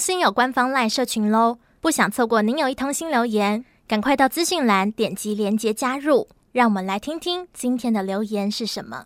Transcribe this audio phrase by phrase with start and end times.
[0.00, 1.58] 新有官方 LINE 社群喽！
[1.82, 6.28] 不想错过您有一通新留言，赶快到资讯栏点击连接加入。
[6.52, 9.04] 让我们来听听今天的留言是什么。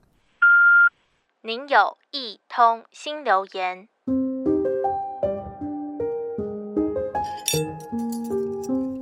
[1.43, 3.89] 您有一通新留言。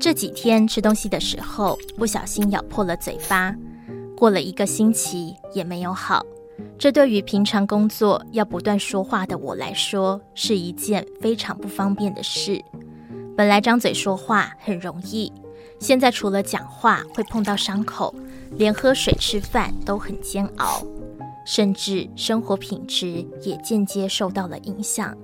[0.00, 3.54] 这几天吃东西的时候，不小心咬破了嘴巴，
[4.16, 6.24] 过了一个星期也没有好。
[6.78, 12.60] 这对于平常工作要不断说话的我来说，是一件非常不方便的事。
[13.36, 15.32] 本来张嘴说话很容易，
[15.78, 18.14] 现在除了讲话会碰到伤口，
[18.56, 20.82] 连喝水吃饭都很煎熬，
[21.46, 25.16] 甚至生活品质也间接受到了影响。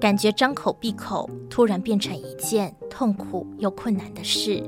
[0.00, 4.62] 感觉张口闭口突然变成一件痛苦又困难的事。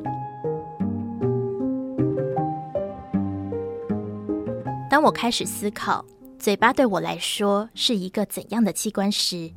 [4.88, 6.04] 当我开始思考，
[6.44, 9.50] 嘴巴对我来说是一个怎样的器官时，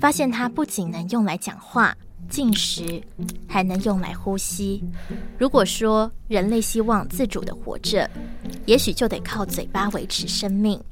[0.00, 1.96] 发现它不仅能用来讲话、
[2.28, 3.00] 进食，
[3.46, 4.82] 还能用来呼吸。
[5.38, 8.10] 如果说人类希望自主地活着，
[8.66, 10.82] 也许就得靠嘴巴维持生命。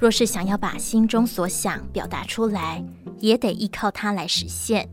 [0.00, 2.84] 若是想要把心中所想表达出来，
[3.20, 4.88] 也得依靠它来实现。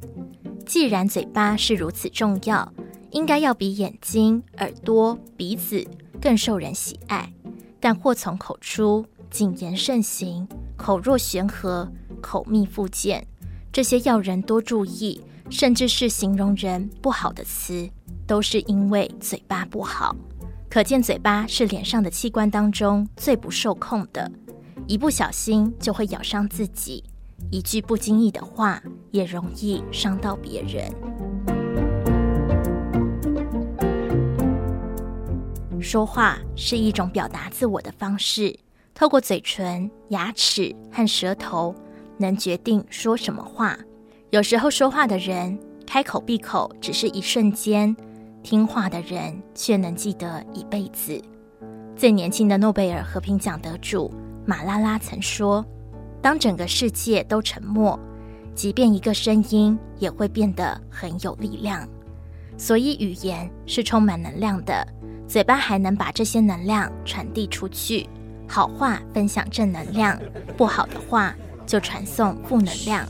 [0.64, 2.72] 既然嘴巴是如此重要，
[3.10, 5.84] 应该要比眼睛、耳朵、鼻子
[6.22, 7.34] 更受人喜爱。
[7.80, 9.04] 但祸从口出。
[9.34, 13.26] 谨言慎行，口若悬河，口蜜腹剑，
[13.72, 17.90] 这些要人多注意，甚至是形容人不好的词，
[18.28, 20.16] 都是因为嘴巴不好。
[20.70, 24.32] 可见嘴巴是脸上的器官当中最不受控的，
[24.86, 27.04] 一不小心就会咬伤自己，
[27.50, 30.94] 一句不经意的话也容易伤到别人。
[35.82, 38.56] 说话是一种表达自我的方式。
[38.96, 41.74] 透过嘴唇、牙齿和舌头，
[42.18, 43.78] 能决定说什么话。
[44.30, 47.96] 有时候说话的人开口闭口只是一瞬间，
[48.44, 51.22] 听话的人却能记得一辈子。
[51.96, 54.12] 最年轻的诺贝尔和平奖得主
[54.46, 55.66] 马拉拉曾说
[56.22, 58.00] ：“当整个世界都沉默，
[58.54, 61.88] 即便一个声音也会变得很有力量。”
[62.58, 64.88] 所以语言是充满能量的，
[65.28, 68.08] 嘴巴还能把这些能量传递出去。
[68.54, 70.16] 好话分享正能量，
[70.56, 71.34] 不好的话
[71.66, 73.04] 就传送负能量。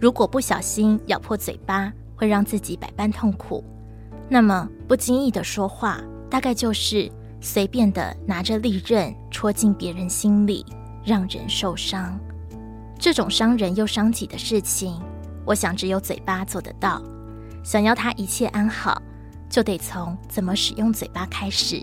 [0.00, 3.62] 如果不小心咬破嘴巴，会让自己百般痛苦。
[4.28, 7.08] 那么不经意的说话，大概就是
[7.40, 10.66] 随便的拿着利刃戳进别人心里，
[11.04, 12.18] 让人受伤。
[12.98, 15.00] 这种伤人又伤己的事情，
[15.44, 17.00] 我想只有嘴巴做得到。
[17.62, 19.00] 想要他一切安好，
[19.48, 21.80] 就得从怎么使用嘴巴开始。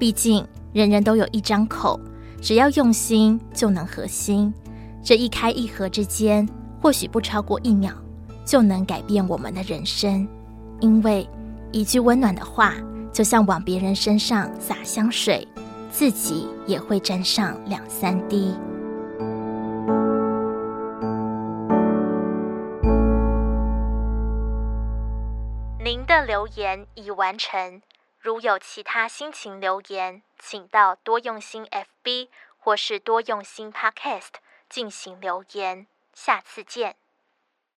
[0.00, 2.00] 毕竟人人都有一张口。
[2.40, 4.52] 只要用心，就能合心。
[5.02, 6.48] 这一开一合之间，
[6.80, 7.92] 或许不超过一秒，
[8.44, 10.26] 就能改变我们的人生。
[10.80, 11.28] 因为
[11.70, 12.74] 一句温暖的话，
[13.12, 15.46] 就像往别人身上洒香水，
[15.90, 18.54] 自己也会沾上两三滴。
[25.84, 27.82] 您的留言已完成。
[28.22, 32.28] 如有其他心情留言，请到多用心 FB
[32.58, 34.34] 或是多用心 Podcast
[34.68, 35.86] 进行留言。
[36.14, 36.96] 下次见。